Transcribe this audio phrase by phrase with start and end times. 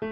[0.00, 0.08] Hello,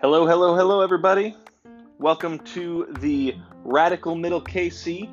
[0.00, 1.36] hello, hello, everybody.
[1.98, 5.10] Welcome to the Radical Middle KC,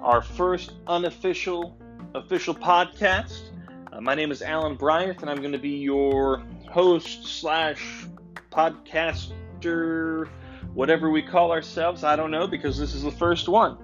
[0.00, 1.76] our first unofficial
[2.14, 3.50] official podcast.
[3.92, 8.06] Uh, my name is Alan Bryant, and I'm going to be your host slash
[8.50, 10.26] podcaster,
[10.72, 12.02] whatever we call ourselves.
[12.02, 13.76] I don't know because this is the first one.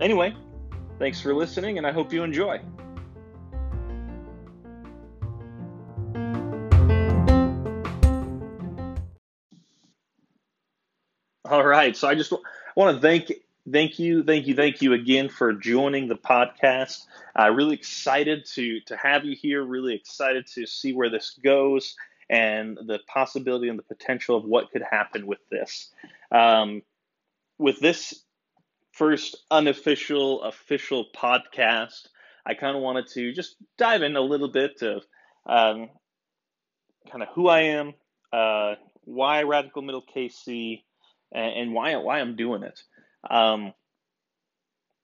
[0.00, 0.34] Anyway,
[0.98, 2.60] thanks for listening, and I hope you enjoy.
[11.44, 12.32] All right, so I just
[12.76, 13.32] want to thank
[13.72, 17.06] thank you, thank you, thank you again for joining the podcast.
[17.38, 19.62] Uh, really excited to to have you here.
[19.64, 21.96] Really excited to see where this goes
[22.28, 25.90] and the possibility and the potential of what could happen with this.
[26.30, 26.82] Um,
[27.58, 28.22] with this
[28.98, 32.08] first unofficial official podcast,
[32.44, 35.04] I kind of wanted to just dive in a little bit of
[35.46, 35.88] um,
[37.10, 37.94] kind of who I am,
[38.32, 38.74] uh,
[39.04, 40.82] why Radical Middle KC,
[41.32, 42.82] and, and why why I'm doing it.
[43.30, 43.72] Um,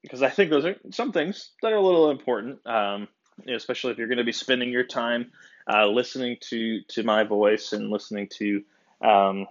[0.02, 3.08] because I think those are some things that are a little important, um,
[3.48, 5.30] especially if you're going to be spending your time
[5.72, 8.64] uh, listening to to my voice and listening to
[9.00, 9.46] um,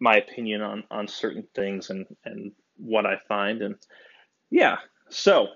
[0.00, 3.76] my opinion on on certain things and and what I find and
[4.50, 4.76] yeah.
[5.08, 5.48] So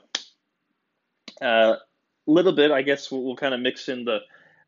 [1.41, 1.77] a uh,
[2.27, 4.21] little bit, I guess we'll, we'll kind of mix in the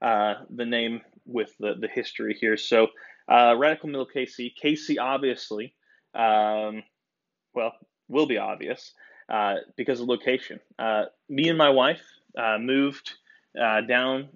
[0.06, 2.56] uh, the name with the the history here.
[2.56, 2.88] So
[3.28, 5.74] uh, Radical Middle KC, KC obviously,
[6.14, 6.82] um,
[7.54, 7.72] well,
[8.08, 8.92] will be obvious
[9.28, 10.60] uh, because of location.
[10.78, 12.02] Uh, me and my wife
[12.38, 13.12] uh, moved
[13.88, 14.28] down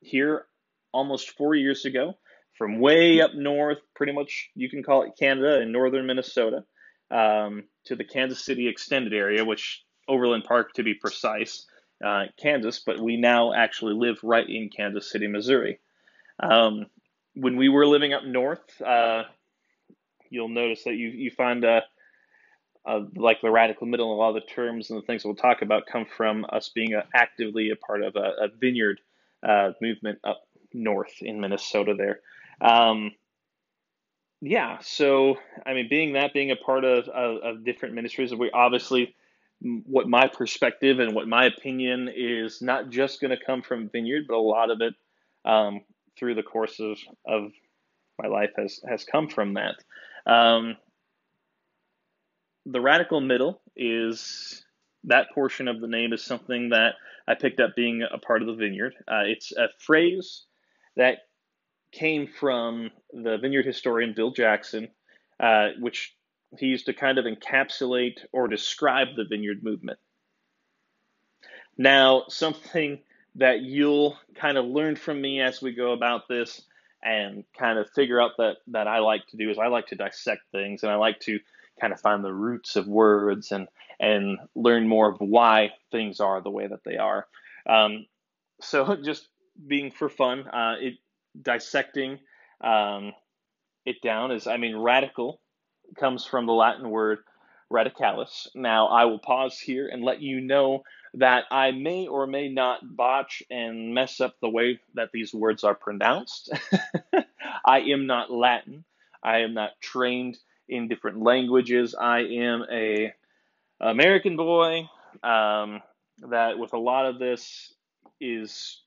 [0.00, 0.46] here
[0.92, 2.14] almost four years ago
[2.56, 6.64] from way up north, pretty much you can call it Canada in northern Minnesota,
[7.10, 11.66] um, to the Kansas City extended area, which Overland Park to be precise,
[12.04, 15.78] uh, Kansas, but we now actually live right in Kansas City, Missouri.
[16.42, 16.86] Um,
[17.34, 19.24] when we were living up north, uh,
[20.30, 21.80] you'll notice that you you find uh,
[22.86, 25.62] uh, like the radical middle, a lot of the terms and the things we'll talk
[25.62, 29.00] about come from us being a, actively a part of a, a vineyard
[29.46, 31.94] uh, movement up north in Minnesota.
[31.96, 32.20] There,
[32.60, 33.12] um,
[34.44, 34.78] yeah.
[34.82, 39.14] So I mean, being that being a part of of, of different ministries, we obviously
[39.86, 44.24] what my perspective and what my opinion is not just going to come from vineyard,
[44.28, 44.94] but a lot of it
[45.46, 45.80] um,
[46.18, 47.52] through the course of, of
[48.22, 49.76] my life has has come from that.
[50.30, 50.76] Um,
[52.66, 54.62] the radical middle is
[55.04, 58.48] that portion of the name is something that I picked up being a part of
[58.48, 58.94] the vineyard.
[59.08, 60.44] Uh, it's a phrase
[60.96, 61.20] that
[61.94, 64.88] came from the vineyard historian Bill Jackson,
[65.40, 66.14] uh, which
[66.58, 69.98] he used to kind of encapsulate or describe the vineyard movement.
[71.76, 73.00] Now, something
[73.36, 76.62] that you'll kind of learn from me as we go about this
[77.02, 79.96] and kind of figure out that that I like to do is I like to
[79.96, 81.38] dissect things and I like to
[81.80, 83.68] kind of find the roots of words and
[84.00, 87.26] and learn more of why things are the way that they are.
[87.68, 88.06] Um,
[88.60, 89.28] so just
[89.66, 90.94] being for fun, uh, it
[91.40, 92.18] dissecting
[92.60, 93.12] um,
[93.84, 95.40] it down is I mean radical
[95.96, 97.18] comes from the Latin word
[97.72, 98.48] radicalis.
[98.54, 100.84] Now I will pause here and let you know
[101.14, 105.64] that I may or may not botch and mess up the way that these words
[105.64, 106.50] are pronounced.
[107.64, 108.84] I am not Latin.
[109.22, 111.94] I am not trained in different languages.
[111.94, 113.12] I am a
[113.80, 114.88] American boy
[115.22, 115.82] um,
[116.30, 117.72] that with a lot of this
[118.20, 118.80] is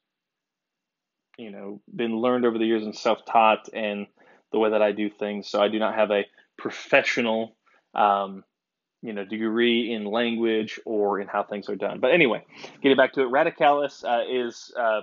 [1.37, 4.07] you know been learned over the years and self-taught and
[4.51, 5.49] the way that I do things.
[5.49, 6.25] So I do not have a
[6.57, 7.55] professional
[7.93, 8.43] um,
[9.01, 11.99] you know degree in language or in how things are done.
[11.99, 12.45] But anyway,
[12.81, 15.01] getting back to it, radicalis uh, is uh,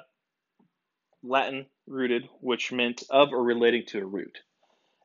[1.22, 4.38] Latin rooted, which meant of or relating to a root.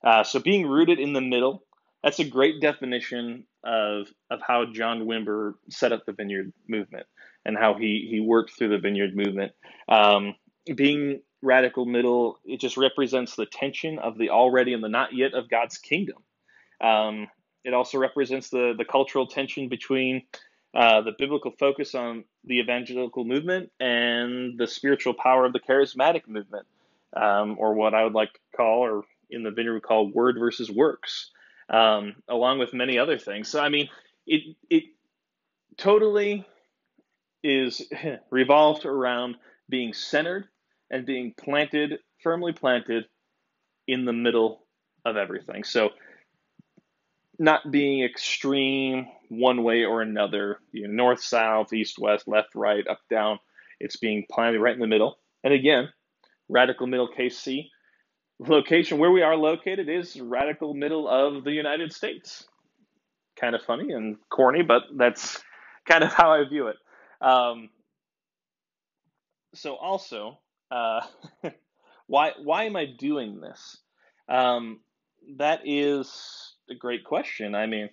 [0.03, 1.63] Uh, so being rooted in the middle,
[2.03, 7.06] that's a great definition of of how John Wimber set up the Vineyard movement
[7.45, 9.51] and how he he worked through the Vineyard movement.
[9.88, 10.36] Um,
[10.75, 15.33] being radical middle, it just represents the tension of the already and the not yet
[15.33, 16.18] of God's kingdom.
[16.81, 17.27] Um,
[17.63, 20.24] it also represents the, the cultural tension between
[20.74, 26.27] uh, the biblical focus on the evangelical movement and the spiritual power of the charismatic
[26.27, 26.66] movement,
[27.16, 30.38] um, or what I would like to call, or in the vineyard we call word
[30.39, 31.31] versus works,
[31.69, 33.50] um, along with many other things.
[33.50, 33.89] So, I mean,
[34.27, 34.83] it, it
[35.77, 36.45] totally
[37.44, 37.81] is
[38.30, 39.36] revolved around
[39.69, 40.48] being centered
[40.91, 43.06] and being planted, firmly planted
[43.88, 44.65] in the middle
[45.06, 45.63] of everything.
[45.63, 45.89] So,
[47.38, 52.86] not being extreme one way or another, you know, north, south, east, west, left, right,
[52.88, 53.39] up, down.
[53.80, 55.18] It's being planted right in the middle.
[55.44, 55.89] And again,
[56.50, 57.69] radical middle KC,
[58.39, 62.45] location where we are located is radical middle of the United States.
[63.39, 65.42] Kind of funny and corny, but that's
[65.88, 66.77] kind of how I view it.
[67.21, 67.69] Um,
[69.53, 70.39] so also,
[70.71, 71.01] uh,
[72.07, 73.77] why why am I doing this?
[74.27, 74.80] Um,
[75.38, 77.56] that is a great question.
[77.56, 77.89] I mean,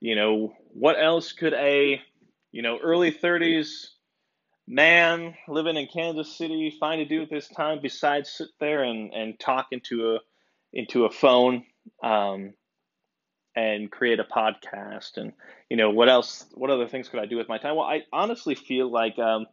[0.00, 2.00] you know, what else could a,
[2.52, 3.86] you know, early 30s
[4.68, 9.12] man living in Kansas City find to do at this time besides sit there and,
[9.14, 10.18] and talk into a
[10.72, 11.64] into a phone
[12.02, 12.52] um,
[13.54, 15.32] and create a podcast and
[15.70, 17.76] you know what else what other things could I do with my time?
[17.76, 19.46] Well, I honestly feel like um,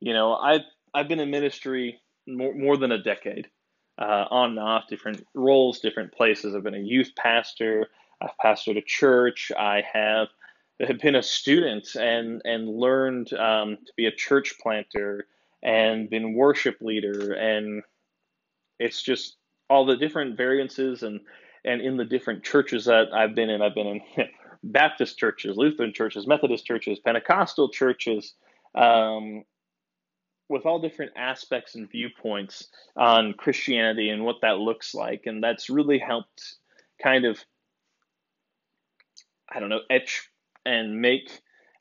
[0.00, 0.62] you know I've
[0.94, 3.48] I've been in ministry more, more than a decade
[3.98, 6.54] uh, on and off, different roles, different places.
[6.54, 7.88] I've been a youth pastor.
[8.20, 9.52] I've pastored a church.
[9.56, 10.28] I have
[10.80, 15.26] have been a student and and learned um, to be a church planter
[15.62, 17.82] and been worship leader and
[18.78, 19.36] it's just
[19.70, 21.20] all the different variances and
[21.64, 24.00] and in the different churches that I've been in I've been in
[24.62, 28.34] Baptist churches Lutheran churches Methodist churches Pentecostal churches
[28.74, 29.44] um,
[30.48, 35.70] with all different aspects and viewpoints on Christianity and what that looks like and that's
[35.70, 36.56] really helped
[37.02, 37.38] kind of
[39.50, 40.28] I don't know etch
[40.64, 41.30] and make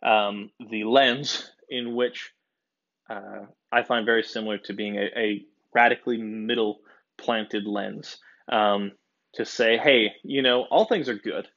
[0.04, 2.32] um, the lens in which
[3.10, 6.80] uh, I find very similar to being a, a radically middle
[7.18, 8.18] planted lens
[8.52, 8.92] um,
[9.34, 11.48] to say, hey, you know, all things are good.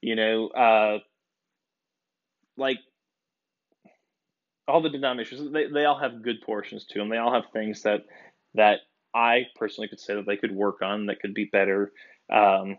[0.00, 0.98] You know, uh,
[2.56, 2.78] like
[4.70, 7.08] all the denominations, they, they all have good portions to them.
[7.08, 8.02] They all have things that
[8.54, 8.80] that
[9.14, 11.92] I personally could say that they could work on that could be better.
[12.32, 12.78] Um,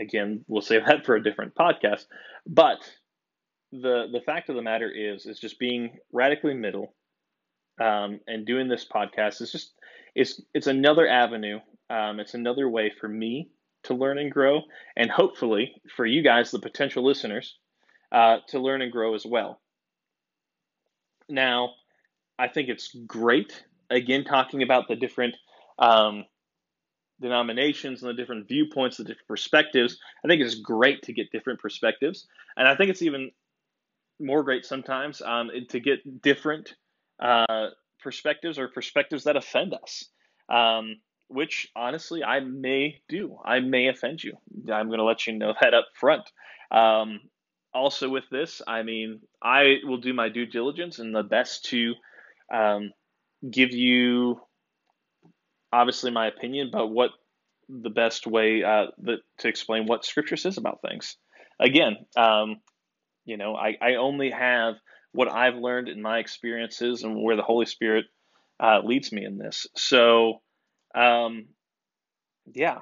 [0.00, 2.06] again, we'll save that for a different podcast.
[2.46, 2.78] But
[3.72, 6.94] the the fact of the matter is is just being radically middle
[7.80, 9.74] um, and doing this podcast is just
[10.14, 11.58] it's it's another avenue
[11.90, 13.50] um, it's another way for me
[13.84, 14.62] to learn and grow
[14.96, 17.58] and hopefully for you guys the potential listeners
[18.10, 19.60] uh, to learn and grow as well
[21.28, 21.70] now
[22.38, 25.34] i think it's great again talking about the different
[25.78, 26.24] um,
[27.20, 31.60] denominations and the different viewpoints the different perspectives i think it's great to get different
[31.60, 32.26] perspectives
[32.56, 33.30] and i think it's even
[34.20, 36.74] more great sometimes um, to get different
[37.20, 37.68] uh,
[38.00, 40.04] perspectives or perspectives that offend us,
[40.48, 40.96] um,
[41.28, 43.38] which honestly I may do.
[43.44, 44.34] I may offend you.
[44.72, 46.22] I'm going to let you know that up front.
[46.70, 47.20] Um,
[47.78, 51.94] also, with this, I mean, I will do my due diligence and the best to
[52.52, 52.90] um,
[53.48, 54.40] give you,
[55.72, 57.10] obviously, my opinion, but what
[57.68, 58.86] the best way uh,
[59.38, 61.16] to explain what Scripture says about things.
[61.60, 62.56] Again, um,
[63.24, 64.74] you know, I, I only have
[65.12, 68.06] what I've learned in my experiences and where the Holy Spirit
[68.62, 69.66] uh, leads me in this.
[69.76, 70.40] So,
[70.94, 71.46] um,
[72.54, 72.78] yeah.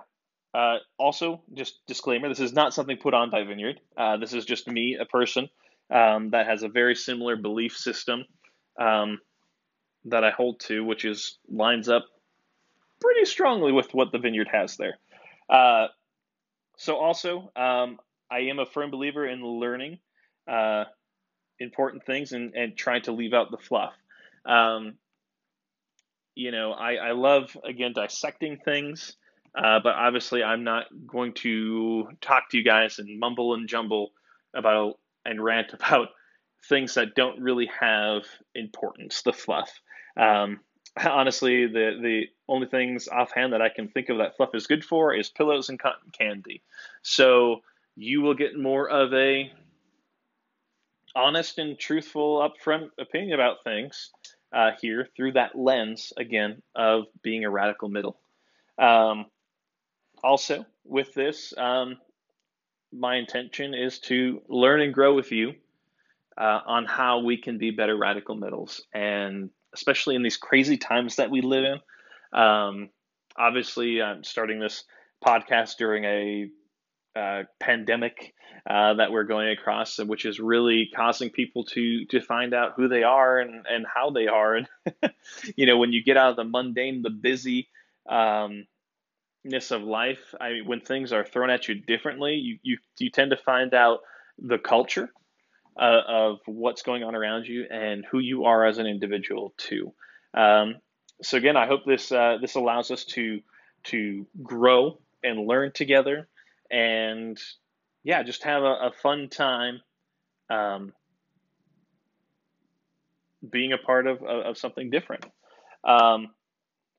[0.55, 3.81] Uh, also, just disclaimer: this is not something put on by Vineyard.
[3.97, 5.49] Uh, this is just me, a person
[5.91, 8.25] um, that has a very similar belief system
[8.81, 9.21] um,
[10.07, 12.07] that I hold to, which is lines up
[13.01, 14.99] pretty strongly with what the Vineyard has there.
[15.49, 15.89] Uh,
[16.79, 17.99] so, also, um,
[18.31, 19.99] I am a firm believer in learning
[20.51, 20.85] uh,
[21.59, 23.95] important things and, and trying to leave out the fluff.
[24.45, 24.95] Um,
[26.35, 29.17] you know, I, I love, again, dissecting things,
[29.57, 34.13] uh, but obviously I'm not going to talk to you guys and mumble and jumble
[34.55, 36.09] about and rant about
[36.69, 38.23] things that don't really have
[38.55, 39.81] importance, the fluff.
[40.17, 40.61] Um,
[41.05, 44.85] honestly, the, the only things offhand that I can think of that fluff is good
[44.85, 46.63] for is pillows and cotton candy.
[47.03, 47.63] So
[47.97, 49.51] you will get more of a
[51.15, 54.11] honest and truthful, upfront opinion about things
[54.53, 58.19] uh, here through that lens, again, of being a radical middle.
[58.79, 59.27] Um,
[60.27, 61.99] also, with this, um,
[62.93, 65.55] my intention is to learn and grow with you
[66.37, 71.17] uh, on how we can be better radical middles, and especially in these crazy times
[71.17, 72.39] that we live in.
[72.39, 72.91] Um,
[73.37, 74.83] obviously, I'm starting this
[75.25, 76.51] podcast during a
[77.15, 78.35] uh, pandemic
[78.69, 82.89] uh, that we're going across, which is really causing people to to find out who
[82.89, 84.57] they are and, and how they are.
[85.03, 85.13] And
[85.57, 87.69] you know, when you get out of the mundane, the busy
[88.09, 88.67] um,
[89.47, 93.11] ness of life, I mean, when things are thrown at you differently, you you, you
[93.11, 94.01] tend to find out
[94.39, 95.11] the culture
[95.81, 99.93] uh, of what's going on around you and who you are as an individual too.
[100.35, 100.77] Um,
[101.23, 103.41] so again, I hope this uh, this allows us to
[103.85, 106.29] to grow and learn together
[106.71, 107.39] and
[108.05, 109.81] yeah, just have a, a fun time
[110.49, 110.93] um,
[113.51, 115.25] being a part of, of, of something different.
[115.85, 116.29] Um,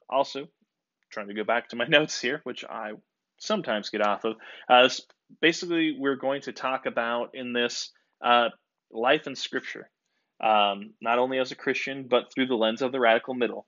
[0.09, 0.47] also,
[1.09, 2.91] trying to go back to my notes here, which I
[3.39, 4.35] sometimes get off of.
[4.69, 4.89] Uh,
[5.41, 7.91] basically, we're going to talk about in this
[8.23, 8.49] uh,
[8.91, 9.89] life in Scripture,
[10.43, 13.67] um, not only as a Christian, but through the lens of the radical middle.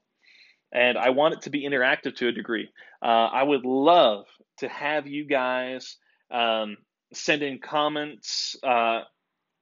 [0.72, 2.70] And I want it to be interactive to a degree.
[3.02, 4.26] Uh, I would love
[4.60, 5.98] to have you guys
[6.32, 6.78] um,
[7.14, 9.02] send in comments uh,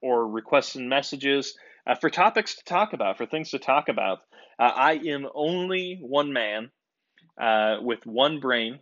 [0.02, 1.56] or requests and messages
[1.86, 4.18] uh, for topics to talk about, for things to talk about.
[4.58, 6.70] Uh, I am only one man
[7.40, 8.80] uh, with one brain,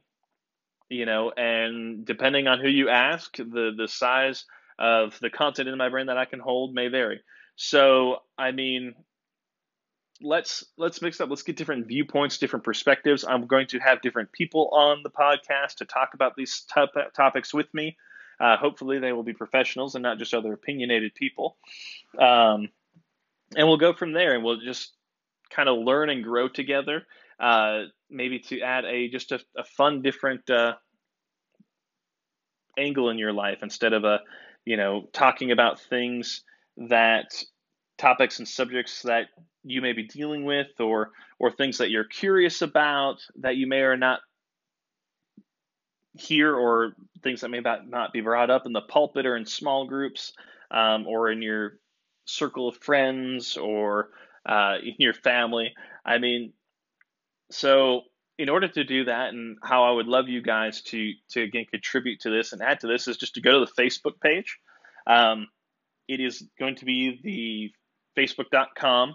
[0.89, 4.45] you know, and depending on who you ask, the the size
[4.79, 7.21] of the content in my brain that I can hold may vary.
[7.57, 8.95] So, I mean,
[10.21, 11.31] let's let's mix up.
[11.31, 13.25] Let's get different viewpoints, different perspectives.
[13.25, 17.53] I'm going to have different people on the podcast to talk about these top, topics
[17.55, 17.97] with me.
[18.39, 21.57] Uh, hopefully, they will be professionals and not just other opinionated people.
[22.19, 22.69] Um,
[23.55, 24.93] and we'll go from there, and we'll just
[25.51, 27.07] kind of learn and grow together.
[27.39, 30.75] Uh, maybe to add a just a, a fun, different uh,
[32.79, 34.21] angle in your life instead of a
[34.65, 36.43] you know talking about things
[36.77, 37.27] that
[37.99, 39.27] topics and subjects that
[39.65, 43.81] you may be dealing with or or things that you're curious about that you may
[43.81, 44.21] or not
[46.19, 49.87] hear or things that may not be brought up in the pulpit or in small
[49.87, 50.33] groups
[50.71, 51.79] um, or in your
[52.25, 54.11] circle of friends or
[54.49, 55.75] uh, in your family.
[56.05, 56.53] I mean,
[57.51, 58.03] so
[58.39, 61.67] in order to do that, and how I would love you guys to to again
[61.71, 64.59] contribute to this and add to this is just to go to the Facebook page.
[65.07, 65.49] Um,
[66.09, 69.09] it is going to be the facebook.com,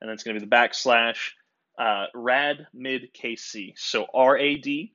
[0.00, 1.30] and then it's going to be the backslash
[1.78, 3.74] uh, radmidkc.
[3.76, 4.94] So R A D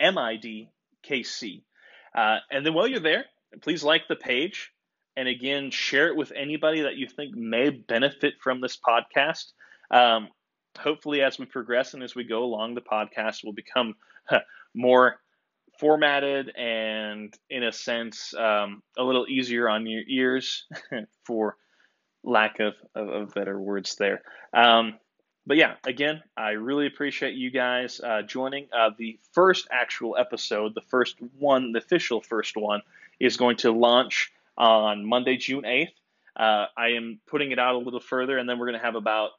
[0.00, 0.70] M I D
[1.02, 1.64] K C.
[2.14, 3.24] Uh, and then while you're there,
[3.60, 4.72] please like the page.
[5.16, 9.52] And again, share it with anybody that you think may benefit from this podcast.
[9.90, 10.28] Um,
[10.78, 13.94] hopefully, as we progress and as we go along, the podcast will become
[14.74, 15.20] more
[15.78, 20.66] formatted and, in a sense, um, a little easier on your ears
[21.24, 21.56] for
[22.24, 24.22] lack of, of, of better words there.
[24.52, 24.94] Um,
[25.46, 28.68] but yeah, again, I really appreciate you guys uh, joining.
[28.70, 32.82] Uh, the first actual episode, the first one, the official first one,
[33.18, 35.92] is going to launch on Monday, June 8th.
[36.36, 38.94] Uh, I am putting it out a little further, and then we're going to have
[38.94, 39.30] about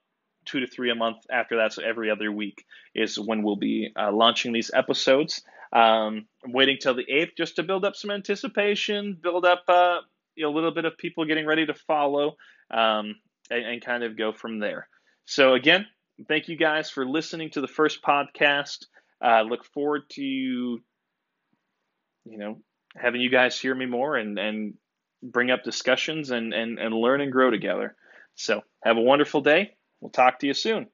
[0.50, 1.74] two to three a month after that.
[1.74, 2.66] So every other week
[2.96, 5.42] is when we'll be uh, launching these episodes.
[5.72, 10.00] Um, I'm waiting till the 8th just to build up some anticipation, build up uh,
[10.44, 12.36] a little bit of people getting ready to follow,
[12.72, 13.16] um,
[13.52, 14.88] and, and kind of go from there.
[15.26, 15.86] So, again,
[16.28, 18.86] thank you guys for listening to the first podcast.
[19.24, 20.82] Uh, look forward to, you
[22.26, 22.62] know,
[22.96, 24.74] having you guys hear me more and, and
[25.22, 27.96] bring up discussions and, and, and learn and grow together.
[28.36, 29.76] So, have a wonderful day.
[30.02, 30.88] We'll talk to you soon.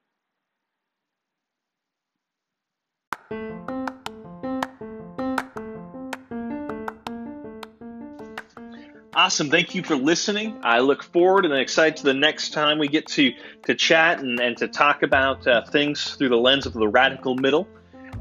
[9.15, 9.49] Awesome.
[9.49, 10.59] Thank you for listening.
[10.61, 13.31] I look forward and excited to the next time we get to,
[13.65, 17.33] to chat and, and to talk about uh, things through the lens of the radical
[17.35, 17.65] middle.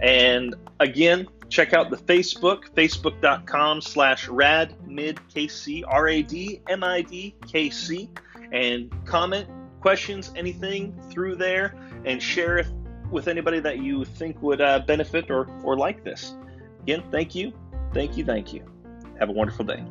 [0.01, 6.51] And again, check out the Facebook, facebook.com slash radmidkc, R-A-D-M-I-D-K-C,
[8.53, 9.49] and comment
[9.85, 11.77] questions, anything through there,
[12.07, 12.67] and share it
[13.11, 16.35] with anybody that you think would uh, benefit or, or like this.
[16.81, 17.53] Again, thank you,
[17.93, 18.65] thank you, thank you.
[19.21, 19.85] Have a wonderful day.